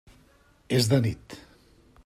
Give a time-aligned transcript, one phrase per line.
[0.79, 1.37] És de nit.